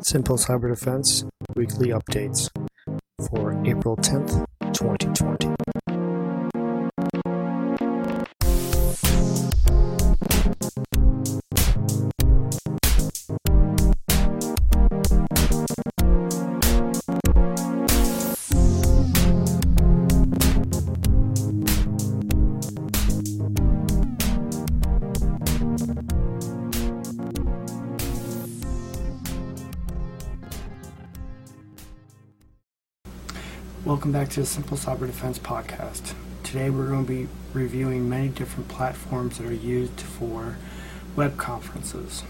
Simple 0.00 0.36
Cyber 0.36 0.68
Defense 0.74 1.24
weekly 1.56 1.88
updates 1.88 2.48
for 3.28 3.52
April 3.66 3.96
10th, 3.96 4.44
2020. 4.72 5.75
Welcome 33.86 34.10
back 34.10 34.30
to 34.30 34.40
the 34.40 34.46
Simple 34.46 34.76
Cyber 34.76 35.06
Defense 35.06 35.38
podcast. 35.38 36.14
Today 36.42 36.70
we're 36.70 36.88
going 36.88 37.06
to 37.06 37.12
be 37.12 37.28
reviewing 37.52 38.08
many 38.08 38.28
different 38.28 38.66
platforms 38.66 39.38
that 39.38 39.46
are 39.46 39.54
used 39.54 40.00
for 40.00 40.56
web 41.14 41.36
conferences. 41.36 42.24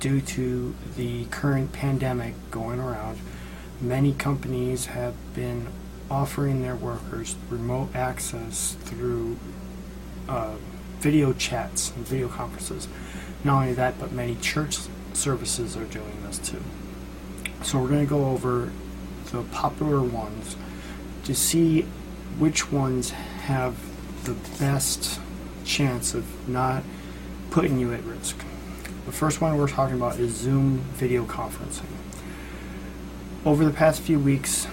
Due 0.00 0.22
to 0.22 0.74
the 0.96 1.26
current 1.26 1.74
pandemic 1.74 2.32
going 2.50 2.80
around, 2.80 3.18
many 3.82 4.14
companies 4.14 4.86
have 4.86 5.12
been 5.34 5.66
offering 6.10 6.62
their 6.62 6.74
workers 6.74 7.36
remote 7.50 7.94
access 7.94 8.78
through 8.80 9.36
uh, 10.26 10.54
video 11.00 11.34
chats 11.34 11.90
and 11.94 12.08
video 12.08 12.28
conferences. 12.28 12.88
Not 13.44 13.60
only 13.60 13.74
that, 13.74 14.00
but 14.00 14.10
many 14.10 14.36
church 14.36 14.78
services 15.12 15.76
are 15.76 15.84
doing 15.84 16.22
this 16.22 16.38
too. 16.38 16.62
So 17.62 17.78
we're 17.78 17.88
going 17.88 18.06
to 18.06 18.10
go 18.10 18.30
over 18.30 18.72
the 19.30 19.42
popular 19.42 20.00
ones 20.00 20.56
to 21.24 21.34
see 21.34 21.82
which 22.38 22.70
ones 22.70 23.10
have 23.10 23.76
the 24.24 24.34
best 24.58 25.20
chance 25.64 26.14
of 26.14 26.48
not 26.48 26.82
putting 27.50 27.78
you 27.78 27.92
at 27.92 28.02
risk. 28.04 28.36
The 29.06 29.12
first 29.12 29.40
one 29.40 29.56
we're 29.56 29.68
talking 29.68 29.96
about 29.96 30.18
is 30.18 30.34
Zoom 30.34 30.78
video 30.94 31.24
conferencing. 31.24 31.86
Over 33.44 33.64
the 33.64 33.70
past 33.70 34.00
few 34.00 34.18
weeks, 34.18 34.66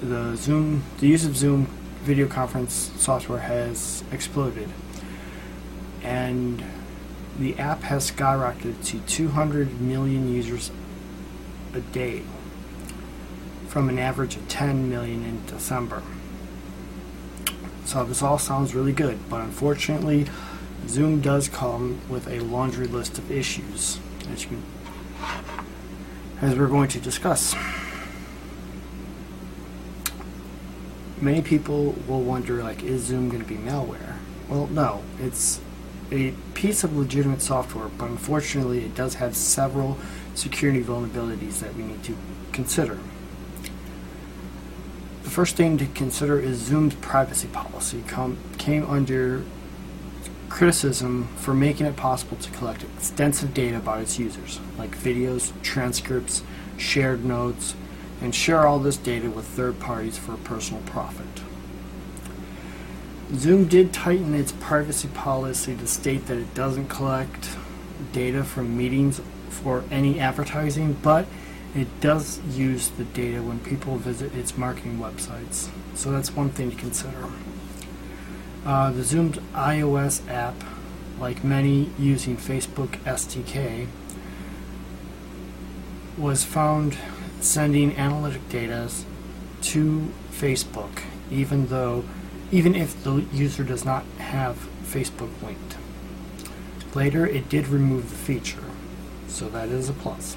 the 0.00 0.36
Zoom, 0.36 0.84
the 1.00 1.08
use 1.08 1.24
of 1.24 1.36
Zoom 1.36 1.66
video 2.02 2.26
conference 2.26 2.92
software 2.96 3.40
has 3.40 4.04
exploded, 4.12 4.68
and 6.02 6.62
the 7.38 7.58
app 7.58 7.82
has 7.82 8.10
skyrocketed 8.10 8.84
to 8.84 9.00
200 9.00 9.80
million 9.80 10.32
users 10.32 10.70
a 11.74 11.80
day 11.80 12.22
from 13.68 13.88
an 13.90 13.98
average 13.98 14.34
of 14.36 14.48
10 14.48 14.88
million 14.88 15.24
in 15.24 15.44
December. 15.46 16.02
So 17.84 18.04
this 18.04 18.22
all 18.22 18.38
sounds 18.38 18.74
really 18.74 18.92
good, 18.92 19.18
but 19.30 19.40
unfortunately, 19.42 20.26
Zoom 20.86 21.20
does 21.20 21.48
come 21.48 22.00
with 22.08 22.26
a 22.28 22.40
laundry 22.40 22.86
list 22.86 23.18
of 23.18 23.30
issues, 23.30 24.00
as, 24.32 24.44
you, 24.44 24.62
as 26.40 26.58
we're 26.58 26.68
going 26.68 26.88
to 26.88 27.00
discuss. 27.00 27.54
Many 31.20 31.42
people 31.42 31.94
will 32.06 32.22
wonder, 32.22 32.62
like, 32.62 32.82
is 32.82 33.04
Zoom 33.04 33.28
going 33.28 33.42
to 33.42 33.48
be 33.48 33.56
malware? 33.56 34.16
Well, 34.48 34.66
no, 34.68 35.02
it's 35.20 35.60
a 36.10 36.32
piece 36.54 36.84
of 36.84 36.96
legitimate 36.96 37.42
software, 37.42 37.88
but 37.88 38.08
unfortunately, 38.08 38.84
it 38.84 38.94
does 38.94 39.14
have 39.16 39.36
several 39.36 39.98
security 40.34 40.82
vulnerabilities 40.82 41.58
that 41.60 41.74
we 41.74 41.82
need 41.82 42.02
to 42.04 42.16
consider. 42.52 42.98
First 45.38 45.54
thing 45.54 45.78
to 45.78 45.86
consider 45.86 46.40
is 46.40 46.58
Zoom's 46.58 46.96
privacy 46.96 47.46
policy 47.46 48.02
come, 48.08 48.38
came 48.58 48.84
under 48.90 49.44
criticism 50.48 51.28
for 51.36 51.54
making 51.54 51.86
it 51.86 51.94
possible 51.94 52.36
to 52.38 52.50
collect 52.50 52.82
extensive 52.82 53.54
data 53.54 53.76
about 53.76 54.00
its 54.00 54.18
users, 54.18 54.58
like 54.76 54.98
videos, 54.98 55.52
transcripts, 55.62 56.42
shared 56.76 57.24
notes, 57.24 57.76
and 58.20 58.34
share 58.34 58.66
all 58.66 58.80
this 58.80 58.96
data 58.96 59.30
with 59.30 59.44
third 59.44 59.78
parties 59.78 60.18
for 60.18 60.36
personal 60.38 60.82
profit. 60.82 61.28
Zoom 63.36 63.68
did 63.68 63.92
tighten 63.92 64.34
its 64.34 64.50
privacy 64.50 65.06
policy 65.06 65.76
to 65.76 65.86
state 65.86 66.26
that 66.26 66.38
it 66.38 66.52
doesn't 66.52 66.88
collect 66.88 67.50
data 68.12 68.42
from 68.42 68.76
meetings 68.76 69.20
for 69.50 69.84
any 69.88 70.18
advertising, 70.18 70.94
but 70.94 71.26
it 71.78 72.00
does 72.00 72.40
use 72.56 72.88
the 72.88 73.04
data 73.04 73.40
when 73.42 73.60
people 73.60 73.96
visit 73.96 74.34
its 74.34 74.58
marketing 74.58 74.98
websites, 74.98 75.68
so 75.94 76.10
that's 76.10 76.34
one 76.34 76.50
thing 76.50 76.70
to 76.70 76.76
consider. 76.76 77.28
Uh, 78.66 78.90
the 78.90 79.04
Zoom's 79.04 79.38
iOS 79.54 80.28
app, 80.28 80.56
like 81.20 81.44
many 81.44 81.90
using 81.98 82.36
Facebook 82.36 82.98
SDK, 83.04 83.86
was 86.16 86.44
found 86.44 86.98
sending 87.40 87.96
analytic 87.96 88.48
data 88.48 88.90
to 89.62 90.12
Facebook, 90.32 91.02
even 91.30 91.68
though, 91.68 92.04
even 92.50 92.74
if 92.74 93.02
the 93.04 93.24
user 93.32 93.62
does 93.62 93.84
not 93.84 94.04
have 94.18 94.68
Facebook 94.82 95.30
linked. 95.42 95.76
Later, 96.94 97.26
it 97.26 97.48
did 97.48 97.68
remove 97.68 98.10
the 98.10 98.16
feature, 98.16 98.64
so 99.28 99.48
that 99.50 99.68
is 99.68 99.88
a 99.88 99.92
plus. 99.92 100.34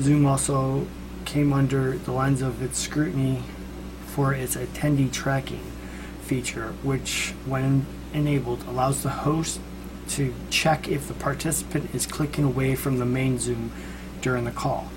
Zoom 0.00 0.26
also 0.26 0.86
came 1.24 1.52
under 1.52 1.96
the 1.96 2.12
lens 2.12 2.42
of 2.42 2.60
its 2.62 2.78
scrutiny 2.78 3.42
for 4.06 4.34
its 4.34 4.56
attendee 4.56 5.12
tracking 5.12 5.70
feature, 6.22 6.74
which, 6.82 7.32
when 7.46 7.86
enabled, 8.12 8.64
allows 8.66 9.02
the 9.02 9.10
host 9.10 9.60
to 10.08 10.34
check 10.50 10.88
if 10.88 11.06
the 11.06 11.14
participant 11.14 11.94
is 11.94 12.06
clicking 12.06 12.44
away 12.44 12.74
from 12.74 12.98
the 12.98 13.04
main 13.04 13.38
Zoom 13.38 13.72
during 14.20 14.44
the 14.44 14.50
call. 14.50 14.90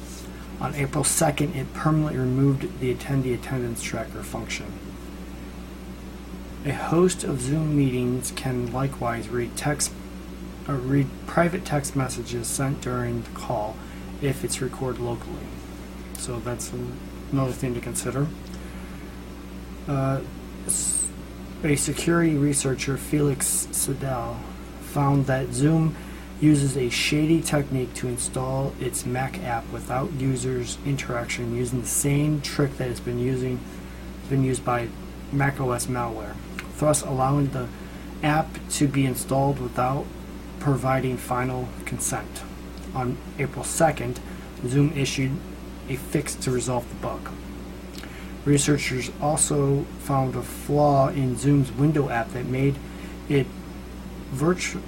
On 0.60 0.74
April 0.74 1.04
2nd, 1.04 1.56
it 1.56 1.72
permanently 1.74 2.18
removed 2.18 2.80
the 2.80 2.94
attendee 2.94 3.36
attendance 3.36 3.84
tracker 3.84 4.24
function. 4.24 4.66
A 6.66 6.74
host 6.74 7.24
of 7.24 7.40
Zoom 7.40 7.78
meetings 7.78 8.32
can 8.36 8.72
likewise 8.74 9.30
read 9.30 9.56
text 9.56 9.92
or 10.68 10.76
read 10.76 11.08
private 11.28 11.64
text 11.64 11.96
messages 11.96 12.48
sent 12.48 12.82
during 12.82 13.22
the 13.22 13.30
call 13.30 13.78
if 14.22 14.44
it's 14.44 14.62
recorded 14.62 15.02
locally. 15.02 15.46
So 16.18 16.40
that's 16.40 16.72
another 17.32 17.52
thing 17.52 17.74
to 17.76 17.82
consider. 17.82 18.28
Uh, 19.88 20.22
a 21.64 21.76
security 21.76 22.36
researcher, 22.36 22.98
Felix 22.98 23.68
Seidel, 23.72 24.38
found 24.82 25.26
that 25.28 25.54
Zoom 25.54 25.96
uses 26.40 26.78
a 26.78 26.90
shady 26.90 27.42
technique 27.42 27.94
to 27.96 28.08
install 28.08 28.74
its 28.80 29.06
Mac 29.06 29.42
app 29.44 29.68
without 29.72 30.12
users' 30.14 30.78
interaction 30.86 31.56
using 31.56 31.82
the 31.82 31.88
same 31.88 32.42
trick 32.42 32.78
that 32.78 32.90
has 32.90 33.00
been 33.00 33.20
using 33.20 33.60
been 34.30 34.44
used 34.44 34.64
by 34.66 34.90
macOS 35.32 35.86
malware, 35.86 36.36
thus 36.80 37.02
allowing 37.02 37.48
the 37.52 37.68
app 38.22 38.48
to 38.70 38.88
be 38.88 39.06
installed 39.06 39.58
without 39.58 40.06
providing 40.60 41.16
final 41.16 41.70
consent 41.86 42.42
on 42.98 43.18
April 43.38 43.64
2nd, 43.64 44.18
Zoom 44.66 44.92
issued 44.98 45.32
a 45.88 45.96
fix 45.96 46.36
to 46.36 46.52
resolve 46.52 46.90
the 46.90 46.96
bug. 46.96 47.30
Researchers 48.44 49.12
also 49.22 49.84
found 50.00 50.36
a 50.36 50.42
flaw 50.42 51.10
in 51.10 51.38
Zoom's 51.38 51.72
window 51.72 52.10
app 52.10 52.32
that 52.32 52.46
made 52.46 52.76
it 53.30 53.46
virtual 54.32 54.82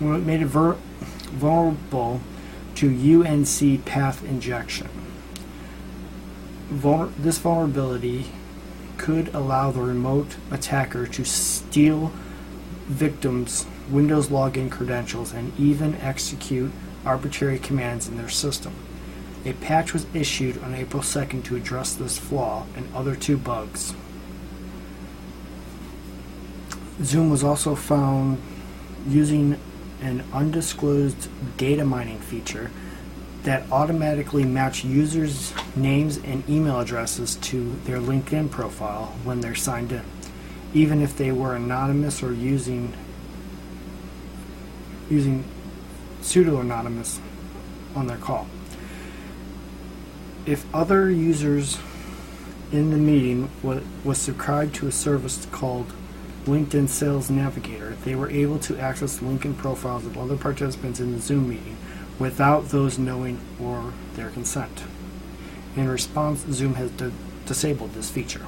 made 0.00 0.42
it 0.42 0.46
vulnerable 0.46 2.20
to 2.74 3.24
UNC 3.24 3.84
path 3.84 4.24
injection. 4.24 4.88
This 7.18 7.38
vulnerability 7.38 8.26
could 8.98 9.34
allow 9.34 9.70
the 9.70 9.80
remote 9.80 10.36
attacker 10.50 11.06
to 11.06 11.24
steal 11.24 12.12
victims' 12.86 13.66
Windows 13.90 14.28
login 14.28 14.70
credentials 14.70 15.32
and 15.32 15.52
even 15.58 15.94
execute 15.96 16.72
arbitrary 17.06 17.58
commands 17.58 18.08
in 18.08 18.16
their 18.16 18.28
system. 18.28 18.74
A 19.44 19.52
patch 19.52 19.92
was 19.92 20.06
issued 20.12 20.62
on 20.62 20.74
April 20.74 21.02
2nd 21.02 21.44
to 21.44 21.56
address 21.56 21.94
this 21.94 22.18
flaw 22.18 22.66
and 22.76 22.92
other 22.94 23.14
two 23.14 23.36
bugs. 23.36 23.94
Zoom 27.02 27.30
was 27.30 27.44
also 27.44 27.74
found 27.74 28.42
using 29.06 29.58
an 30.02 30.24
undisclosed 30.32 31.28
data 31.56 31.84
mining 31.84 32.18
feature 32.18 32.70
that 33.44 33.70
automatically 33.70 34.44
match 34.44 34.84
users' 34.84 35.54
names 35.76 36.16
and 36.16 36.48
email 36.50 36.80
addresses 36.80 37.36
to 37.36 37.76
their 37.84 37.98
LinkedIn 37.98 38.50
profile 38.50 39.14
when 39.22 39.40
they're 39.40 39.54
signed 39.54 39.92
in, 39.92 40.02
even 40.74 41.00
if 41.00 41.16
they 41.16 41.30
were 41.30 41.54
anonymous 41.54 42.22
or 42.22 42.32
using 42.32 42.92
using 45.08 45.44
pseudo 46.26 46.60
anonymous 46.60 47.20
on 47.94 48.06
their 48.06 48.16
call. 48.18 48.46
if 50.44 50.64
other 50.74 51.10
users 51.10 51.78
in 52.72 52.90
the 52.90 52.96
meeting 52.96 53.48
was, 53.62 53.82
was 54.04 54.18
subscribed 54.18 54.74
to 54.74 54.86
a 54.86 54.92
service 54.92 55.46
called 55.50 55.92
LinkedIn 56.46 56.88
Sales 56.88 57.30
Navigator, 57.30 57.96
they 58.04 58.14
were 58.14 58.30
able 58.30 58.58
to 58.60 58.78
access 58.78 59.18
LinkedIn 59.18 59.56
profiles 59.56 60.06
of 60.06 60.16
other 60.16 60.36
participants 60.36 61.00
in 61.00 61.12
the 61.12 61.18
Zoom 61.18 61.48
meeting 61.48 61.76
without 62.18 62.68
those 62.68 62.98
knowing 62.98 63.40
or 63.60 63.92
their 64.14 64.30
consent. 64.30 64.84
In 65.74 65.88
response, 65.88 66.44
Zoom 66.50 66.74
has 66.74 66.90
di- 66.92 67.10
disabled 67.44 67.94
this 67.94 68.10
feature. 68.10 68.46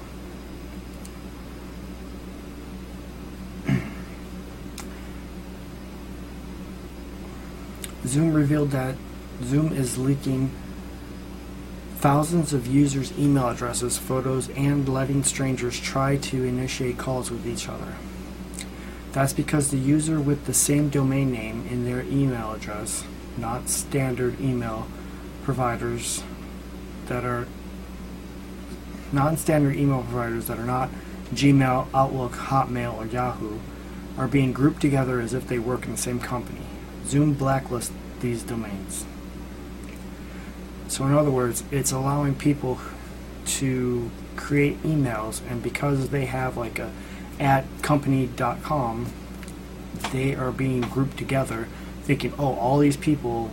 Zoom 8.09 8.33
revealed 8.33 8.71
that 8.71 8.97
Zoom 9.45 9.73
is 9.73 9.99
leaking 9.99 10.51
thousands 11.99 12.53
of 12.53 12.67
users' 12.67 13.17
email 13.19 13.49
addresses, 13.49 13.99
photos, 13.99 14.49
and 14.51 14.89
letting 14.89 15.23
strangers 15.23 15.79
try 15.79 16.17
to 16.17 16.45
initiate 16.45 16.97
calls 16.97 17.31
with 17.31 17.47
each 17.47 17.69
other. 17.69 17.95
That's 19.13 19.33
because 19.33 19.71
the 19.71 19.79
user 19.79 20.21
with 20.21 20.47
the 20.47 20.55
same 20.55 20.89
domain 20.89 21.33
name 21.33 21.67
in 21.71 21.85
their 21.85 22.03
email 22.03 22.53
address, 22.53 23.05
not 23.37 23.69
standard 23.69 24.41
email 24.41 24.87
providers 25.43 26.23
that 27.07 27.25
are 27.25 27.47
non-standard 29.13 29.77
email 29.77 30.03
providers 30.03 30.47
that 30.47 30.59
are 30.59 30.65
not 30.65 30.91
Gmail, 31.35 31.89
Outlook, 31.93 32.33
Hotmail, 32.33 32.97
or 32.97 33.07
Yahoo, 33.07 33.59
are 34.17 34.29
being 34.29 34.53
grouped 34.53 34.81
together 34.81 35.21
as 35.21 35.35
if 35.35 35.47
they 35.47 35.59
work 35.59 35.85
in 35.85 35.93
the 35.93 35.99
same 35.99 36.21
company. 36.21 36.65
Zoom 37.09 37.35
blacklists 37.35 37.91
these 38.21 38.43
domains. 38.43 39.05
So, 40.89 41.07
in 41.07 41.15
other 41.15 41.31
words, 41.31 41.65
it's 41.71 41.91
allowing 41.91 42.35
people 42.35 42.79
to 43.47 44.11
create 44.37 44.83
emails, 44.83 45.41
and 45.51 45.63
because 45.63 46.11
they 46.11 46.27
have 46.27 46.57
like 46.57 46.79
a 46.79 46.93
at 47.41 47.65
company.com, 47.83 49.07
they 50.13 50.35
are 50.35 50.51
being 50.51 50.81
grouped 50.83 51.17
together, 51.17 51.69
thinking, 52.03 52.33
oh, 52.39 52.55
all 52.55 52.79
these 52.79 52.97
people 52.97 53.51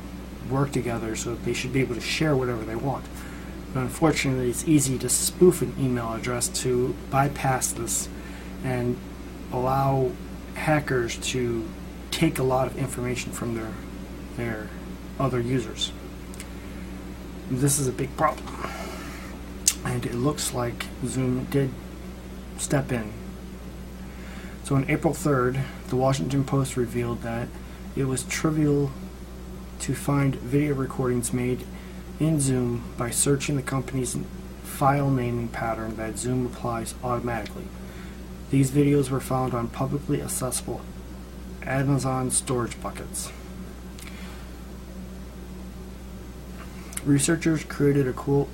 work 0.49 0.71
together, 0.71 1.15
so 1.15 1.35
they 1.35 1.53
should 1.53 1.71
be 1.71 1.81
able 1.81 1.95
to 1.95 2.01
share 2.01 2.35
whatever 2.35 2.63
they 2.63 2.75
want. 2.75 3.05
But 3.73 3.81
unfortunately, 3.81 4.49
it's 4.49 4.67
easy 4.67 4.97
to 4.99 5.09
spoof 5.09 5.61
an 5.61 5.75
email 5.79 6.13
address 6.13 6.47
to 6.63 6.95
bypass 7.09 7.71
this 7.71 8.09
and 8.63 8.97
allow 9.51 10.11
hackers 10.55 11.17
to 11.17 11.67
take 12.15 12.39
a 12.39 12.43
lot 12.43 12.65
of 12.65 12.77
information 12.77 13.29
from 13.33 13.55
their 13.55 13.73
their 14.37 14.69
other 15.19 15.41
users. 15.41 15.91
This 17.51 17.77
is 17.77 17.89
a 17.89 17.91
big 17.91 18.15
problem. 18.15 18.47
And 19.83 20.05
it 20.05 20.15
looks 20.15 20.53
like 20.53 20.85
Zoom 21.05 21.43
did 21.45 21.71
step 22.57 22.91
in. 22.91 23.11
So 24.63 24.75
on 24.75 24.89
April 24.89 25.13
3rd, 25.13 25.61
the 25.89 25.97
Washington 25.97 26.45
Post 26.45 26.77
revealed 26.77 27.21
that 27.21 27.49
it 27.95 28.05
was 28.05 28.23
trivial 28.23 28.91
to 29.81 29.93
find 29.93 30.35
video 30.35 30.73
recordings 30.73 31.33
made 31.33 31.65
in 32.19 32.39
Zoom 32.39 32.93
by 32.97 33.09
searching 33.09 33.57
the 33.57 33.61
company's 33.61 34.17
file 34.63 35.09
naming 35.09 35.49
pattern 35.49 35.97
that 35.97 36.17
Zoom 36.17 36.45
applies 36.45 36.95
automatically. 37.03 37.67
These 38.51 38.71
videos 38.71 39.09
were 39.09 39.19
found 39.19 39.53
on 39.53 39.67
publicly 39.67 40.21
accessible 40.21 40.81
Amazon 41.65 42.31
storage 42.31 42.79
buckets. 42.81 43.31
Researchers 47.03 47.63
created 47.63 48.07
a 48.07 48.13
cool 48.13 48.49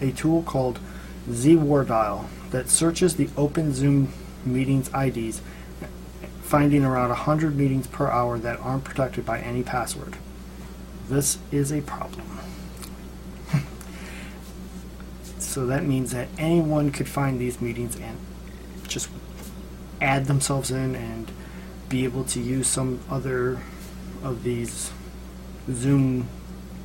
a 0.00 0.12
tool 0.12 0.42
called 0.42 0.78
ZWarDial 1.28 2.26
that 2.50 2.68
searches 2.68 3.16
the 3.16 3.28
open 3.36 3.74
Zoom 3.74 4.12
meetings 4.44 4.90
IDs, 4.94 5.42
finding 6.42 6.84
around 6.84 7.08
100 7.08 7.56
meetings 7.56 7.86
per 7.86 8.08
hour 8.08 8.38
that 8.38 8.58
aren't 8.60 8.84
protected 8.84 9.26
by 9.26 9.40
any 9.40 9.62
password. 9.62 10.16
This 11.08 11.38
is 11.50 11.72
a 11.72 11.80
problem. 11.82 12.38
so 15.38 15.66
that 15.66 15.84
means 15.84 16.12
that 16.12 16.28
anyone 16.38 16.90
could 16.90 17.08
find 17.08 17.40
these 17.40 17.60
meetings 17.60 17.96
and 17.96 18.18
just 18.86 19.08
add 20.00 20.26
themselves 20.26 20.70
in 20.70 20.94
and 20.94 21.30
be 21.88 22.04
able 22.04 22.24
to 22.24 22.40
use 22.40 22.66
some 22.66 23.00
other 23.10 23.58
of 24.22 24.42
these 24.42 24.90
Zoom 25.70 26.28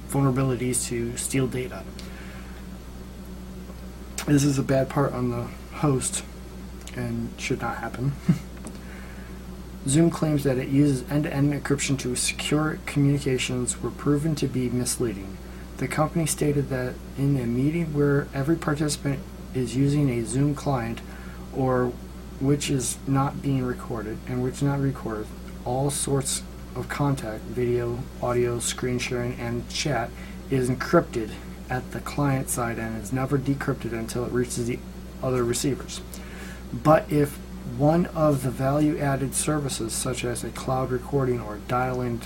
vulnerabilities 0.10 0.88
to 0.88 1.18
steal 1.18 1.48
data. 1.48 1.84
This 4.28 4.44
is 4.44 4.58
a 4.58 4.64
bad 4.64 4.90
part 4.90 5.14
on 5.14 5.32
the 5.32 5.48
host 5.78 6.24
and 6.96 7.30
should 7.38 7.62
not 7.62 7.78
happen. 7.78 8.14
Zoom 9.88 10.10
claims 10.10 10.44
that 10.44 10.58
it 10.58 10.70
uses 10.70 11.10
end 11.12 11.26
to 11.26 11.34
end 11.34 11.54
encryption 11.54 12.00
to 12.00 12.16
secure 12.16 12.80
communications 12.86 13.82
were 13.82 13.92
proven 13.92 14.34
to 14.36 14.48
be 14.48 14.70
misleading. 14.70 15.38
The 15.78 15.88
company 15.88 16.26
stated 16.26 16.70
that 16.70 16.94
in 17.18 17.38
a 17.38 17.46
meeting 17.46 17.94
where 17.94 18.28
every 18.34 18.56
participant 18.56 19.20
is 19.54 19.76
using 19.76 20.10
a 20.10 20.24
Zoom 20.24 20.56
client 20.56 21.02
or 21.54 21.92
which 22.44 22.70
is 22.70 22.98
not 23.08 23.42
being 23.42 23.64
recorded 23.64 24.18
and 24.28 24.44
which 24.44 24.62
not 24.62 24.80
recorded, 24.80 25.28
all 25.66 25.90
sorts 25.90 26.44
of 26.76 26.90
contact, 26.90 27.42
video, 27.44 28.00
audio, 28.22 28.60
screen 28.60 29.00
sharing, 29.00 29.34
and 29.40 29.68
chat 29.70 30.10
is 30.50 30.70
encrypted 30.70 31.32
at 31.70 31.92
the 31.92 32.00
client 32.02 32.50
side 32.50 32.78
and 32.78 33.02
is 33.02 33.14
never 33.14 33.38
decrypted 33.38 33.94
until 33.94 34.26
it 34.26 34.32
reaches 34.32 34.68
the 34.68 34.80
other 35.22 35.44
receivers. 35.44 36.02
But 36.74 37.12
if 37.12 37.38
one 37.78 38.08
of 38.08 38.44
the 38.44 38.52
value 38.52 38.98
added 39.00 39.34
services, 39.34 39.94
such 39.94 40.26
as 40.26 40.44
a 40.44 40.50
cloud 40.50 40.92
recording 40.92 41.40
or 41.40 41.60
dial 41.68 42.02
in 42.02 42.20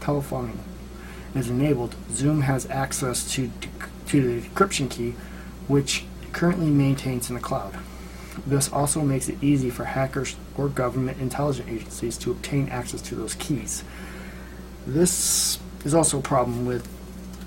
telephone, 0.00 0.58
is 1.34 1.50
enabled, 1.50 1.96
Zoom 2.12 2.42
has 2.42 2.68
access 2.70 3.30
to, 3.32 3.50
to 4.06 4.40
the 4.40 4.48
encryption 4.48 4.88
key, 4.88 5.14
which 5.66 6.04
currently 6.32 6.70
maintains 6.70 7.28
in 7.28 7.34
the 7.34 7.40
cloud. 7.40 7.74
This 8.46 8.72
also 8.72 9.02
makes 9.02 9.28
it 9.28 9.42
easy 9.42 9.70
for 9.70 9.84
hackers 9.84 10.36
or 10.56 10.68
government 10.68 11.20
intelligence 11.20 11.68
agencies 11.68 12.16
to 12.18 12.30
obtain 12.30 12.68
access 12.68 13.02
to 13.02 13.14
those 13.14 13.34
keys. 13.34 13.84
This 14.86 15.58
is 15.84 15.94
also 15.94 16.18
a 16.18 16.22
problem 16.22 16.66
with 16.66 16.88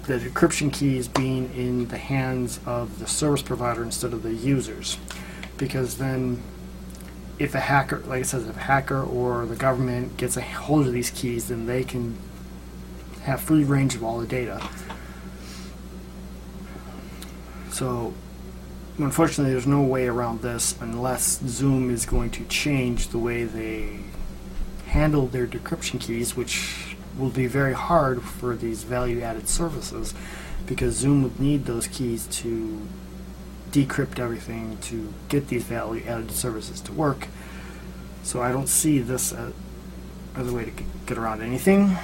the 0.04 0.18
encryption 0.18 0.72
keys 0.72 1.08
being 1.08 1.54
in 1.56 1.88
the 1.88 1.98
hands 1.98 2.60
of 2.66 3.00
the 3.00 3.08
service 3.08 3.42
provider 3.42 3.84
instead 3.84 4.14
of 4.14 4.24
the 4.24 4.34
users. 4.34 4.98
Because 5.58 5.98
then, 5.98 6.42
if 7.40 7.56
a 7.56 7.60
hacker, 7.60 8.00
like 8.00 8.20
I 8.20 8.24
said, 8.24 8.42
if 8.42 8.56
a 8.56 8.60
hacker 8.60 9.04
or 9.04 9.46
the 9.46 9.56
government 9.56 10.18
gets 10.18 10.38
a 10.38 10.42
hold 10.42 10.88
of 10.88 10.94
these 10.94 11.12
keys, 11.12 11.48
then 11.48 11.66
they 11.66 11.84
can 11.84 12.18
have 13.24 13.42
free 13.42 13.64
range 13.64 13.96
of 13.96 14.04
all 14.04 14.20
the 14.20 14.28
data. 14.28 14.68
So, 17.72 18.14
unfortunately, 19.04 19.54
there's 19.54 19.68
no 19.68 19.82
way 19.82 20.08
around 20.08 20.42
this 20.42 20.76
unless 20.82 21.40
Zoom 21.46 21.90
is 21.90 22.06
going 22.06 22.30
to 22.32 22.46
change 22.46 23.10
the 23.10 23.18
way 23.18 23.44
they 23.44 24.00
handle 24.88 25.28
their 25.28 25.48
decryption 25.48 26.00
keys, 26.00 26.36
which 26.36 26.96
will 27.18 27.30
be 27.30 27.48
very 27.48 27.74
hard 27.74 28.22
for 28.22 28.56
these 28.56 28.84
value 28.84 29.22
added 29.22 29.48
services 29.48 30.14
because 30.66 30.96
Zoom 30.96 31.24
would 31.24 31.40
need 31.40 31.66
those 31.66 31.88
keys 31.88 32.28
to 32.28 32.88
decrypt 33.72 34.20
everything 34.20 34.78
to 34.78 35.14
get 35.30 35.48
these 35.48 35.64
value 35.64 36.04
added 36.06 36.32
services 36.32 36.82
to 36.82 36.92
work. 36.92 37.28
So 38.24 38.42
I 38.42 38.52
don't 38.52 38.68
see 38.68 39.00
this 39.00 39.34
as, 39.34 39.54
a 40.36 40.54
way 40.54 40.66
to 40.66 40.72
get 41.06 41.18
around 41.18 41.42
anything. 41.42 41.98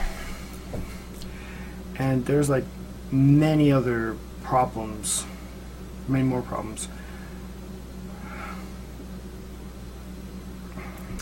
And 1.99 2.25
there's 2.25 2.49
like 2.49 2.65
many 3.11 3.71
other 3.71 4.15
problems 4.43 5.25
many 6.09 6.23
more 6.23 6.41
problems. 6.41 6.87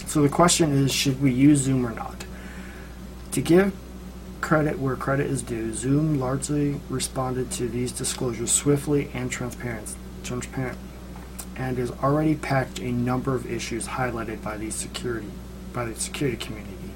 So 0.08 0.22
the 0.22 0.30
question 0.30 0.72
is, 0.72 0.94
should 0.94 1.22
we 1.22 1.32
use 1.32 1.60
Zoom 1.60 1.86
or 1.86 1.92
not? 1.92 2.25
To 3.32 3.42
give 3.42 3.74
credit 4.39 4.80
where 4.80 4.96
credit 4.96 5.27
is 5.27 5.42
due, 5.42 5.74
Zoom 5.74 6.20
largely 6.20 6.80
responded 6.89 7.51
to 7.51 7.68
these 7.68 7.92
disclosures 7.92 8.51
swiftly 8.51 9.10
and 9.13 9.32
transparent, 9.32 9.96
and 11.58 11.77
has 11.77 11.92
already 11.92 12.36
packed 12.36 12.80
a 12.80 12.92
number 12.92 13.34
of 13.36 13.51
issues 13.51 13.88
highlighted 13.88 14.42
by 14.42 14.58
the 14.58 14.70
security 14.70 15.30
by 15.74 15.86
the 15.86 15.96
security 15.96 16.38
community. 16.38 16.92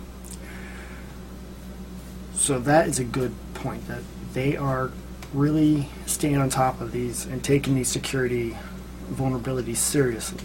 So 2.33 2.59
that 2.59 2.87
is 2.87 2.97
a 2.99 3.03
good 3.03 3.33
point 3.53 3.87
that 3.87 4.03
they 4.33 4.55
are 4.55 4.91
really 5.33 5.87
staying 6.05 6.37
on 6.37 6.49
top 6.49 6.81
of 6.81 6.91
these 6.91 7.25
and 7.25 7.43
taking 7.43 7.75
these 7.75 7.87
security 7.87 8.57
vulnerabilities 9.11 9.77
seriously. 9.77 10.43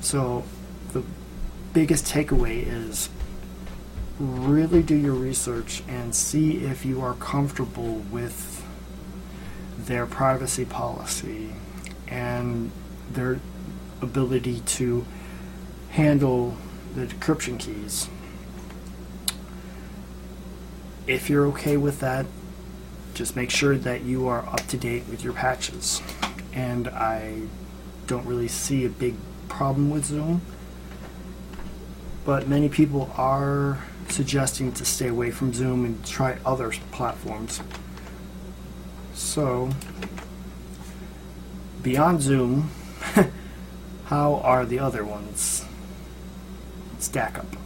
So 0.00 0.44
the 0.92 1.02
biggest 1.72 2.06
takeaway 2.06 2.66
is 2.66 3.08
really 4.18 4.82
do 4.82 4.94
your 4.94 5.14
research 5.14 5.82
and 5.88 6.14
see 6.14 6.64
if 6.64 6.84
you 6.84 7.02
are 7.02 7.14
comfortable 7.14 7.96
with 8.10 8.64
their 9.78 10.06
privacy 10.06 10.64
policy 10.64 11.50
and 12.08 12.70
their 13.10 13.40
ability 14.00 14.60
to 14.60 15.04
handle 15.90 16.56
the 16.94 17.06
decryption 17.06 17.58
keys. 17.58 18.08
If 21.06 21.28
you're 21.28 21.46
okay 21.48 21.76
with 21.76 22.00
that, 22.00 22.26
just 23.14 23.36
make 23.36 23.50
sure 23.50 23.76
that 23.76 24.02
you 24.02 24.26
are 24.28 24.46
up 24.48 24.66
to 24.66 24.76
date 24.76 25.04
with 25.08 25.22
your 25.22 25.32
patches. 25.32 26.02
And 26.52 26.88
I 26.88 27.42
don't 28.06 28.26
really 28.26 28.48
see 28.48 28.84
a 28.84 28.88
big 28.88 29.14
problem 29.48 29.90
with 29.90 30.04
Zoom, 30.04 30.42
but 32.24 32.48
many 32.48 32.68
people 32.68 33.10
are 33.16 33.84
suggesting 34.08 34.72
to 34.72 34.84
stay 34.84 35.08
away 35.08 35.30
from 35.30 35.52
Zoom 35.52 35.84
and 35.84 36.04
try 36.04 36.38
other 36.44 36.70
platforms. 36.92 37.60
So, 39.14 39.70
beyond 41.82 42.20
Zoom, 42.20 42.70
how 44.06 44.36
are 44.36 44.66
the 44.66 44.78
other 44.78 45.04
ones 45.04 45.64
stack 46.98 47.38
up? 47.38 47.63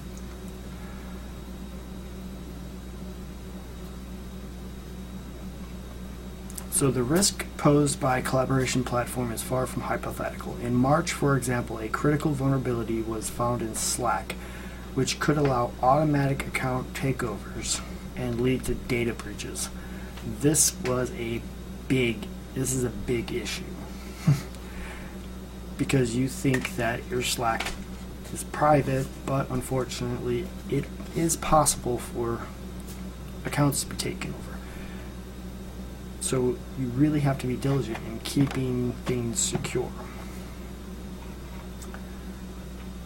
So 6.79 6.93
the 6.93 7.03
risk 7.03 7.45
posed 7.57 7.99
by 7.99 8.21
collaboration 8.23 8.85
platform 8.85 9.33
is 9.33 9.43
far 9.43 9.67
from 9.67 9.83
hypothetical. 9.83 10.57
In 10.63 10.77
March, 10.77 11.11
for 11.11 11.37
example, 11.37 11.81
a 11.81 11.89
critical 11.89 12.35
vulnerability 12.35 13.03
was 13.03 13.29
found 13.29 13.63
in 13.63 13.75
Slack, 13.75 14.37
which 14.95 15.19
could 15.19 15.37
allow 15.37 15.73
automatic 15.83 16.47
account 16.47 16.95
takeovers 16.95 17.81
and 18.15 18.41
lead 18.41 18.63
to 18.67 18.75
data 18.75 19.13
breaches. 19.13 19.71
This 20.41 20.77
was 20.85 21.11
a 21.15 21.43
big 21.89 22.29
this 22.55 22.73
is 22.73 22.85
a 22.85 22.91
big 22.91 23.33
issue. 23.33 23.65
because 25.79 26.15
you 26.15 26.29
think 26.29 26.77
that 26.77 27.01
your 27.11 27.23
Slack 27.25 27.73
is 28.33 28.45
private, 28.45 29.09
but 29.27 29.51
unfortunately 29.51 30.47
it 30.71 30.85
is 31.17 31.37
possible 31.37 31.99
for 31.99 32.43
accounts 33.45 33.81
to 33.81 33.89
be 33.89 33.97
taken 33.97 34.33
over. 34.33 34.48
So 36.29 36.59
you 36.79 36.89
really 36.89 37.21
have 37.21 37.39
to 37.39 37.47
be 37.47 37.57
diligent 37.57 37.97
in 38.07 38.19
keeping 38.19 38.93
things 39.07 39.39
secure. 39.39 39.91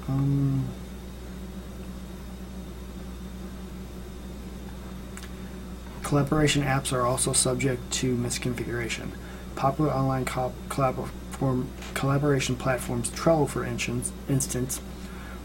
Um, 0.08 0.66
collaboration 6.02 6.64
apps 6.64 6.92
are 6.92 7.02
also 7.02 7.32
subject 7.32 7.92
to 7.92 8.16
misconfiguration. 8.16 9.12
Popular 9.54 9.92
online 9.92 10.24
co- 10.24 10.52
collab- 10.68 11.08
collaboration 11.94 12.56
platforms, 12.56 13.08
Trello 13.10 13.48
for 13.48 13.64
instance, 13.64 14.78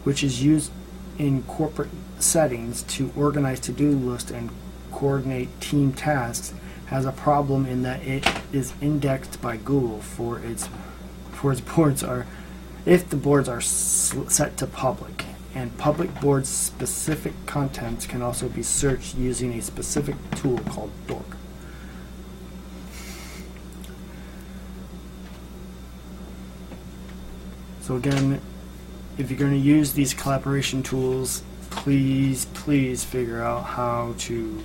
which 0.03 0.23
is 0.23 0.41
used 0.43 0.71
in 1.19 1.43
corporate 1.43 1.91
settings 2.17 2.81
to 2.81 3.11
organize 3.15 3.59
to-do 3.59 3.91
lists 3.91 4.31
and 4.31 4.49
coordinate 4.91 5.61
team 5.61 5.93
tasks, 5.93 6.55
has 6.87 7.05
a 7.05 7.11
problem 7.11 7.65
in 7.65 7.83
that 7.83 8.01
it 8.03 8.25
is 8.51 8.73
indexed 8.81 9.41
by 9.41 9.57
Google 9.57 9.99
for 9.99 10.39
its 10.39 10.69
for 11.31 11.51
its 11.51 11.61
boards 11.61 12.03
are 12.03 12.25
if 12.85 13.09
the 13.09 13.17
boards 13.17 13.47
are 13.47 13.61
set 13.61 14.57
to 14.57 14.65
public 14.65 15.25
and 15.53 15.77
public 15.77 16.13
boards 16.21 16.49
specific 16.49 17.33
contents 17.45 18.05
can 18.05 18.21
also 18.21 18.47
be 18.47 18.63
searched 18.63 19.15
using 19.15 19.53
a 19.53 19.61
specific 19.61 20.15
tool 20.35 20.59
called 20.69 20.91
Dork. 21.07 21.35
So 27.81 27.95
again, 27.95 28.41
if 29.17 29.31
you're 29.31 29.39
going 29.39 29.53
to 29.53 29.57
use 29.57 29.93
these 29.93 30.13
collaboration 30.13 30.83
tools, 30.83 31.41
please, 31.69 32.45
please 32.53 33.03
figure 33.03 33.41
out 33.41 33.63
how 33.63 34.13
to 34.19 34.63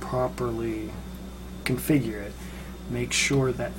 properly 0.00 0.90
configure 1.68 2.22
it. 2.22 2.32
Make 2.90 3.12
sure 3.12 3.52
that 3.52 3.72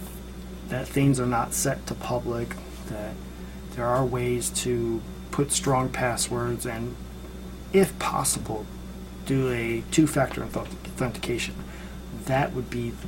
that 0.69 0.87
things 0.87 1.19
are 1.19 1.25
not 1.25 1.53
set 1.53 1.87
to 1.87 1.95
public, 1.95 2.55
that 2.89 3.13
there 3.75 3.87
are 3.87 4.05
ways 4.05 4.51
to 4.51 5.01
put 5.31 5.51
strong 5.51 5.89
passwords 5.89 6.65
and 6.65 6.95
if 7.73 7.97
possible 7.97 8.65
do 9.25 9.49
a 9.51 9.83
two-factor 9.91 10.43
authentication. 10.43 11.55
That 12.25 12.53
would 12.53 12.69
be 12.69 12.91
the 12.91 13.07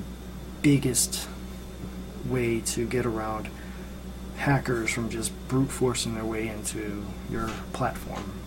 biggest 0.61 1.27
way 2.25 2.61
to 2.61 2.87
get 2.87 3.05
around 3.05 3.49
hackers 4.37 4.91
from 4.91 5.09
just 5.09 5.31
brute 5.47 5.69
forcing 5.69 6.15
their 6.15 6.25
way 6.25 6.47
into 6.47 7.05
your 7.31 7.49
platform. 7.73 8.40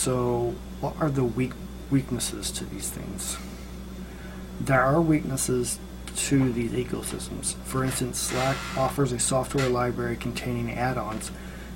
So 0.00 0.54
what 0.80 0.94
are 0.98 1.10
the 1.10 1.24
weak 1.24 1.52
weaknesses 1.90 2.50
to 2.52 2.64
these 2.64 2.88
things? 2.88 3.36
There 4.58 4.80
are 4.80 4.98
weaknesses 4.98 5.78
to 6.16 6.50
these 6.54 6.70
ecosystems. 6.70 7.54
For 7.64 7.84
instance, 7.84 8.18
Slack 8.18 8.56
offers 8.78 9.12
a 9.12 9.18
software 9.18 9.68
library 9.68 10.16
containing 10.16 10.72
add-ons 10.72 11.30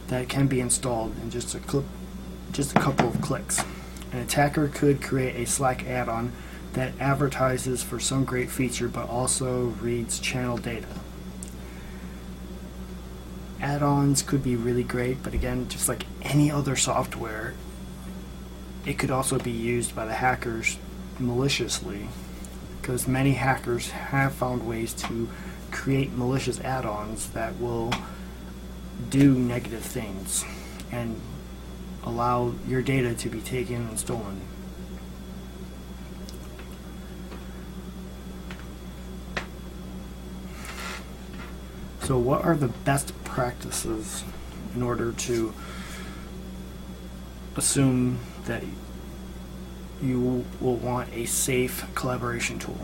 that 0.08 0.30
can 0.30 0.46
be 0.46 0.60
installed 0.60 1.14
in 1.20 1.30
just 1.30 1.54
a 1.54 1.58
clip, 1.58 1.84
just 2.50 2.74
a 2.74 2.80
couple 2.80 3.08
of 3.08 3.20
clicks. 3.20 3.62
An 4.10 4.20
attacker 4.20 4.68
could 4.68 5.02
create 5.02 5.36
a 5.36 5.44
Slack 5.44 5.84
add-on 5.86 6.32
that 6.72 6.98
advertises 6.98 7.82
for 7.82 8.00
some 8.00 8.24
great 8.24 8.48
feature 8.48 8.88
but 8.88 9.06
also 9.06 9.64
reads 9.82 10.18
channel 10.18 10.56
data. 10.56 10.88
Add-ons 13.60 14.22
could 14.22 14.42
be 14.42 14.56
really 14.56 14.82
great, 14.82 15.22
but 15.22 15.34
again, 15.34 15.68
just 15.68 15.90
like 15.90 16.04
any 16.22 16.50
other 16.50 16.74
software, 16.74 17.52
it 18.86 18.98
could 18.98 19.10
also 19.10 19.38
be 19.38 19.50
used 19.50 19.94
by 19.94 20.04
the 20.04 20.14
hackers 20.14 20.78
maliciously 21.18 22.08
because 22.80 23.08
many 23.08 23.32
hackers 23.32 23.90
have 23.90 24.34
found 24.34 24.66
ways 24.66 24.92
to 24.92 25.28
create 25.70 26.12
malicious 26.12 26.60
add-ons 26.60 27.30
that 27.30 27.58
will 27.58 27.92
do 29.08 29.34
negative 29.34 29.82
things 29.82 30.44
and 30.92 31.20
allow 32.04 32.52
your 32.68 32.82
data 32.82 33.14
to 33.14 33.28
be 33.28 33.40
taken 33.40 33.88
and 33.88 33.98
stolen. 33.98 34.40
So 42.02 42.18
what 42.18 42.44
are 42.44 42.54
the 42.54 42.68
best 42.68 43.12
practices 43.24 44.24
in 44.74 44.82
order 44.82 45.12
to 45.12 45.54
assume 47.56 48.18
that 48.46 48.62
you 50.02 50.44
will 50.60 50.76
want 50.76 51.12
a 51.14 51.24
safe 51.26 51.86
collaboration 51.94 52.58
tool. 52.58 52.78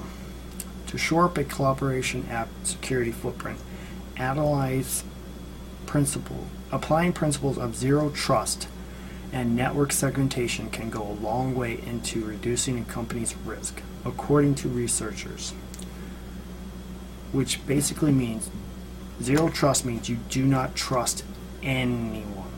To 0.88 0.98
shore 0.98 1.26
up 1.26 1.38
a 1.38 1.44
collaboration 1.44 2.26
app 2.30 2.48
security 2.64 3.12
footprint, 3.12 3.58
analyze 4.16 5.04
principle, 5.86 6.46
applying 6.72 7.12
principles 7.12 7.58
of 7.58 7.76
zero 7.76 8.10
trust 8.10 8.68
and 9.32 9.54
network 9.54 9.92
segmentation 9.92 10.70
can 10.70 10.90
go 10.90 11.02
a 11.02 11.18
long 11.22 11.54
way 11.54 11.80
into 11.86 12.24
reducing 12.24 12.78
a 12.78 12.84
company's 12.84 13.36
risk, 13.44 13.80
according 14.04 14.56
to 14.56 14.68
researchers. 14.68 15.52
Which 17.30 17.64
basically 17.66 18.10
means 18.10 18.50
zero 19.22 19.48
trust 19.48 19.84
means 19.84 20.08
you 20.08 20.16
do 20.28 20.44
not 20.44 20.74
trust 20.74 21.24
anyone. 21.62 22.50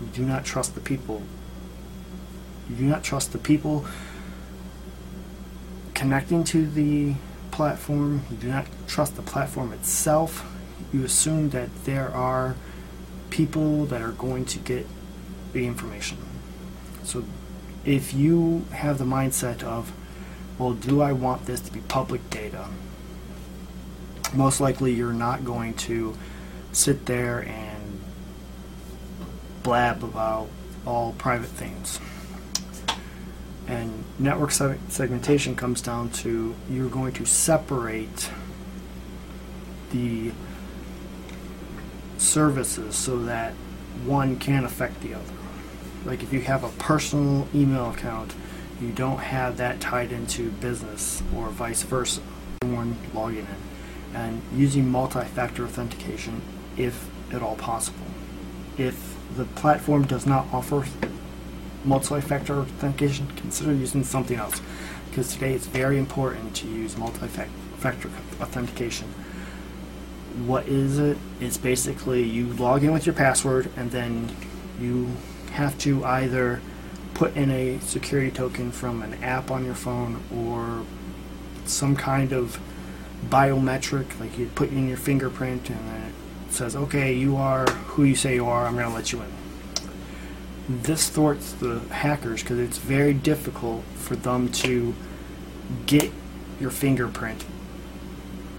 You 0.00 0.06
do 0.12 0.22
not 0.22 0.44
trust 0.44 0.74
the 0.76 0.80
people 0.80 1.22
you 2.68 2.76
do 2.76 2.84
not 2.84 3.04
trust 3.04 3.32
the 3.32 3.38
people 3.38 3.86
connecting 5.94 6.44
to 6.44 6.66
the 6.66 7.14
platform. 7.50 8.22
You 8.30 8.36
do 8.36 8.48
not 8.48 8.66
trust 8.86 9.16
the 9.16 9.22
platform 9.22 9.72
itself. 9.72 10.44
You 10.92 11.04
assume 11.04 11.50
that 11.50 11.84
there 11.84 12.10
are 12.14 12.56
people 13.30 13.86
that 13.86 14.02
are 14.02 14.12
going 14.12 14.44
to 14.46 14.58
get 14.58 14.86
the 15.52 15.66
information. 15.66 16.18
So 17.02 17.24
if 17.84 18.12
you 18.12 18.64
have 18.72 18.98
the 18.98 19.04
mindset 19.04 19.62
of, 19.62 19.92
well, 20.58 20.72
do 20.72 21.00
I 21.00 21.12
want 21.12 21.46
this 21.46 21.60
to 21.60 21.72
be 21.72 21.80
public 21.80 22.28
data? 22.30 22.68
Most 24.34 24.60
likely 24.60 24.92
you're 24.92 25.12
not 25.12 25.44
going 25.44 25.74
to 25.74 26.16
sit 26.72 27.06
there 27.06 27.40
and 27.40 28.00
blab 29.62 30.02
about 30.04 30.48
all 30.84 31.14
private 31.16 31.48
things. 31.48 32.00
And 33.68 34.04
network 34.18 34.52
segmentation 34.52 35.56
comes 35.56 35.80
down 35.80 36.10
to 36.10 36.54
you're 36.70 36.88
going 36.88 37.12
to 37.14 37.24
separate 37.26 38.30
the 39.90 40.32
services 42.18 42.96
so 42.96 43.24
that 43.24 43.52
one 44.04 44.38
can't 44.38 44.64
affect 44.64 45.00
the 45.00 45.14
other. 45.14 45.32
Like 46.04 46.22
if 46.22 46.32
you 46.32 46.40
have 46.42 46.62
a 46.62 46.68
personal 46.70 47.48
email 47.54 47.90
account, 47.90 48.34
you 48.80 48.92
don't 48.92 49.18
have 49.18 49.56
that 49.56 49.80
tied 49.80 50.12
into 50.12 50.50
business 50.50 51.22
or 51.34 51.48
vice 51.48 51.82
versa. 51.82 52.20
Everyone 52.62 52.96
logging 53.14 53.40
in 53.40 54.16
and 54.16 54.42
using 54.54 54.88
multi-factor 54.88 55.64
authentication 55.64 56.40
if 56.76 57.08
at 57.32 57.42
all 57.42 57.56
possible. 57.56 58.06
If 58.78 59.16
the 59.36 59.44
platform 59.44 60.06
does 60.06 60.26
not 60.26 60.46
offer 60.52 60.86
multi-factor 61.86 62.60
authentication, 62.60 63.28
consider 63.36 63.72
using 63.72 64.04
something 64.04 64.38
else 64.38 64.60
because 65.08 65.32
today 65.32 65.54
it's 65.54 65.66
very 65.66 65.98
important 65.98 66.54
to 66.54 66.66
use 66.66 66.96
multi-factor 66.98 68.10
authentication. 68.40 69.08
What 70.44 70.68
is 70.68 70.98
it? 70.98 71.16
It's 71.40 71.56
basically 71.56 72.22
you 72.22 72.48
log 72.48 72.84
in 72.84 72.92
with 72.92 73.06
your 73.06 73.14
password 73.14 73.70
and 73.76 73.90
then 73.90 74.36
you 74.78 75.08
have 75.52 75.78
to 75.78 76.04
either 76.04 76.60
put 77.14 77.34
in 77.34 77.50
a 77.50 77.78
security 77.80 78.30
token 78.30 78.70
from 78.70 79.00
an 79.00 79.14
app 79.24 79.50
on 79.50 79.64
your 79.64 79.74
phone 79.74 80.22
or 80.34 80.84
some 81.64 81.96
kind 81.96 82.32
of 82.32 82.60
biometric, 83.30 84.20
like 84.20 84.36
you 84.36 84.50
put 84.54 84.68
in 84.68 84.86
your 84.86 84.98
fingerprint 84.98 85.70
and 85.70 85.78
then 85.88 86.12
it 86.46 86.52
says, 86.52 86.76
okay, 86.76 87.14
you 87.14 87.36
are 87.36 87.66
who 87.66 88.04
you 88.04 88.14
say 88.14 88.34
you 88.34 88.46
are, 88.46 88.66
I'm 88.66 88.74
going 88.74 88.86
to 88.86 88.94
let 88.94 89.12
you 89.12 89.22
in. 89.22 89.32
This 90.68 91.08
thwarts 91.08 91.52
the 91.52 91.78
hackers 91.90 92.42
because 92.42 92.58
it's 92.58 92.78
very 92.78 93.14
difficult 93.14 93.84
for 93.94 94.16
them 94.16 94.50
to 94.52 94.94
get 95.86 96.10
your 96.58 96.70
fingerprint 96.70 97.44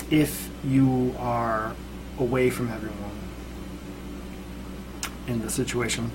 if 0.10 0.50
you 0.64 1.14
are 1.20 1.76
away 2.18 2.50
from 2.50 2.70
everyone 2.72 3.12
in 5.28 5.42
the 5.42 5.50
situation, 5.50 6.12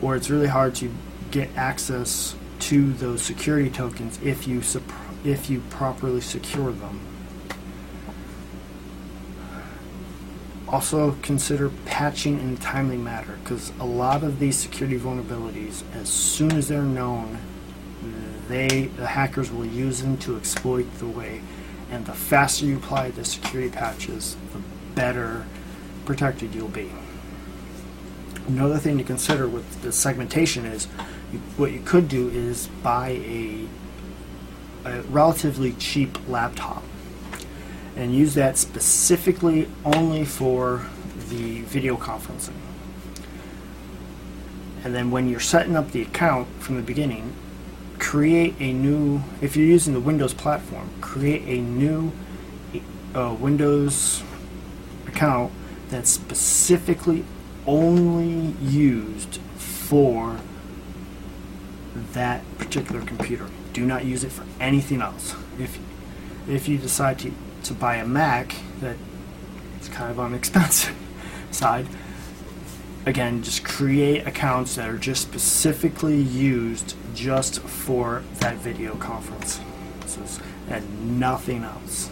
or 0.00 0.16
it's 0.16 0.30
really 0.30 0.46
hard 0.46 0.74
to 0.76 0.90
get 1.30 1.54
access 1.54 2.34
to 2.58 2.92
those 2.94 3.20
security 3.20 3.68
tokens 3.68 4.18
if 4.22 4.48
you 4.48 4.62
if 5.24 5.50
you 5.50 5.60
properly 5.68 6.22
secure 6.22 6.72
them. 6.72 6.98
Also 10.68 11.16
consider 11.22 11.70
patching 11.84 12.40
in 12.40 12.54
a 12.54 12.56
timely 12.56 12.96
manner 12.96 13.38
because 13.42 13.72
a 13.78 13.84
lot 13.84 14.24
of 14.24 14.40
these 14.40 14.56
security 14.56 14.98
vulnerabilities, 14.98 15.84
as 15.94 16.08
soon 16.08 16.52
as 16.52 16.68
they're 16.68 16.82
known, 16.82 17.38
they 18.48 18.86
the 18.96 19.06
hackers 19.06 19.50
will 19.50 19.66
use 19.66 20.02
them 20.02 20.16
to 20.18 20.36
exploit 20.36 20.86
the 20.98 21.06
way. 21.06 21.40
And 21.90 22.04
the 22.04 22.12
faster 22.12 22.64
you 22.64 22.76
apply 22.76 23.12
the 23.12 23.24
security 23.24 23.70
patches, 23.70 24.36
the 24.52 24.60
better 24.94 25.46
protected 26.04 26.54
you'll 26.54 26.68
be. 26.68 26.90
Another 28.48 28.78
thing 28.78 28.98
to 28.98 29.04
consider 29.04 29.48
with 29.48 29.82
the 29.82 29.92
segmentation 29.92 30.64
is 30.64 30.88
you, 31.32 31.38
what 31.56 31.72
you 31.72 31.80
could 31.80 32.08
do 32.08 32.28
is 32.28 32.68
buy 32.82 33.10
a, 33.10 33.66
a 34.84 35.02
relatively 35.02 35.72
cheap 35.72 36.16
laptop 36.28 36.82
and 37.96 38.14
use 38.14 38.34
that 38.34 38.56
specifically 38.58 39.68
only 39.84 40.24
for 40.24 40.86
the 41.30 41.62
video 41.62 41.96
conferencing. 41.96 42.54
And 44.84 44.94
then 44.94 45.10
when 45.10 45.28
you're 45.28 45.40
setting 45.40 45.74
up 45.74 45.90
the 45.90 46.02
account 46.02 46.46
from 46.60 46.76
the 46.76 46.82
beginning, 46.82 47.32
create 47.98 48.54
a 48.60 48.72
new, 48.72 49.22
if 49.40 49.56
you're 49.56 49.66
using 49.66 49.94
the 49.94 50.00
Windows 50.00 50.34
platform, 50.34 50.90
create 51.00 51.42
a 51.42 51.60
new 51.60 52.12
uh, 53.14 53.34
Windows 53.40 54.22
account 55.08 55.52
that's 55.88 56.10
specifically 56.10 57.24
only 57.66 58.54
used 58.60 59.40
for 59.56 60.38
that 62.12 62.42
particular 62.58 63.00
computer. 63.00 63.48
Do 63.72 63.84
not 63.84 64.04
use 64.04 64.22
it 64.22 64.32
for 64.32 64.44
anything 64.60 65.00
else. 65.00 65.34
If 65.58 65.78
if 66.48 66.68
you 66.68 66.78
decide 66.78 67.18
to 67.20 67.32
to 67.68 67.74
buy 67.74 67.96
a 67.96 68.06
Mac 68.06 68.54
that 68.80 68.96
is 69.80 69.88
kind 69.88 70.10
of 70.10 70.20
on 70.20 70.32
the 70.32 70.38
expensive 70.38 70.94
side, 71.50 71.86
again, 73.04 73.42
just 73.42 73.64
create 73.64 74.26
accounts 74.26 74.76
that 74.76 74.88
are 74.88 74.98
just 74.98 75.22
specifically 75.22 76.20
used 76.20 76.94
just 77.14 77.60
for 77.60 78.22
that 78.40 78.56
video 78.56 78.94
conference 78.96 79.60
and 80.68 81.20
nothing 81.20 81.62
else. 81.62 82.10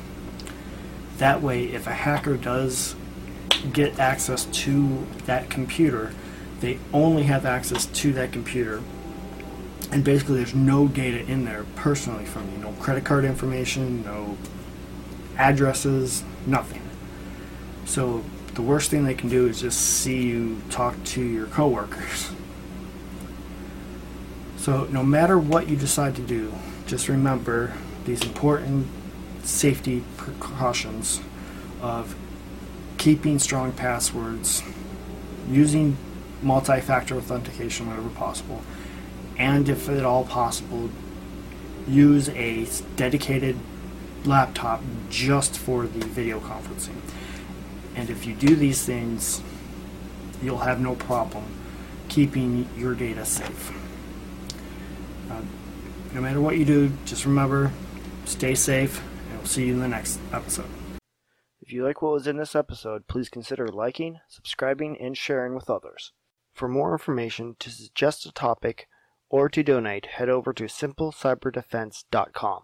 That 1.19 1.43
way, 1.43 1.67
if 1.67 1.87
a 1.87 1.93
hacker 1.93 2.37
does 2.37 2.97
get 3.73 3.99
access 3.99 4.45
to 4.47 5.07
that 5.27 5.51
computer, 5.51 6.13
they 6.61 6.79
only 6.93 7.25
have 7.25 7.47
access 7.47 7.87
to 7.87 8.13
that 8.15 8.33
computer. 8.33 8.83
And 9.91 10.03
basically, 10.03 10.37
there's 10.37 10.55
no 10.55 10.89
data 10.89 11.21
in 11.25 11.45
there 11.45 11.65
personally 11.77 12.25
from 12.25 12.51
you. 12.53 12.59
No 12.59 12.73
credit 12.73 13.05
card 13.05 13.25
information, 13.25 14.03
no 14.03 14.37
addresses, 15.37 16.23
nothing. 16.47 16.83
So 17.85 18.25
the 18.55 18.63
worst 18.63 18.91
thing 18.91 19.05
they 19.05 19.15
can 19.15 19.29
do 19.29 19.47
is 19.47 19.61
just 19.61 19.81
see 19.81 20.23
you 20.23 20.63
talk 20.71 21.03
to 21.05 21.23
your 21.23 21.47
coworkers. 21.47 22.31
So 24.57 24.85
no 24.85 25.03
matter 25.03 25.39
what 25.39 25.69
you 25.69 25.77
decide 25.77 26.17
to 26.17 26.23
do, 26.23 26.55
just 26.87 27.09
remember 27.09 27.75
these 28.05 28.23
important 28.23 28.87
safety 29.43 30.05
precautions 30.17 31.21
of 31.83 32.17
keeping 32.97 33.39
strong 33.39 33.73
passwords, 33.73 34.63
using 35.51 35.97
multi-factor 36.43 37.17
authentication 37.17 37.89
whenever 37.89 38.09
possible, 38.11 38.63
and 39.37 39.69
if 39.69 39.89
at 39.89 40.05
all 40.05 40.25
possible, 40.25 40.89
use 41.87 42.29
a 42.31 42.67
dedicated 42.97 43.59
laptop 44.27 44.83
just 45.11 45.57
for 45.59 45.87
the 45.87 46.05
video 46.07 46.41
conferencing. 46.41 47.01
And 47.95 48.11
if 48.11 48.27
you 48.27 48.35
do 48.35 48.57
these 48.57 48.85
things, 48.85 49.41
you'll 50.43 50.59
have 50.59 50.81
no 50.81 50.95
problem 50.95 51.45
keeping 52.09 52.69
your 52.77 52.95
data 52.95 53.25
safe. 53.25 53.73
Uh, 55.31 55.41
no 56.13 56.21
matter 56.21 56.41
what 56.41 56.59
you 56.59 56.65
do, 56.65 56.93
just 57.05 57.25
remember, 57.25 57.73
stay 58.25 58.55
safe, 58.55 59.03
and 59.31 59.39
we'll 59.39 59.47
see 59.47 59.67
you 59.67 59.73
in 59.75 59.81
the 59.81 59.89
next 59.89 60.21
episode. 60.33 60.69
If 61.61 61.73
you 61.73 61.85
like 61.85 62.03
what 62.03 62.13
was 62.13 62.27
in 62.27 62.37
this 62.37 62.55
episode, 62.55 63.07
please 63.09 63.29
consider 63.31 63.67
liking, 63.69 64.21
subscribing, 64.29 65.01
and 65.01 65.17
sharing 65.17 65.55
with 65.55 65.71
others. 65.71 66.13
For 66.53 66.69
more 66.69 66.93
information, 66.93 67.57
to 67.59 67.71
suggest 67.71 68.27
a 68.27 68.33
topic, 68.33 68.87
or 69.31 69.49
to 69.49 69.63
donate, 69.63 70.07
head 70.07 70.29
over 70.29 70.53
to 70.53 70.65
simplecyberdefense.com. 70.65 72.63